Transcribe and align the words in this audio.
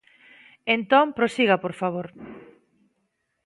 Entón, 0.75 1.05
prosiga, 1.17 1.55
por 1.63 1.73
favor. 1.81 2.07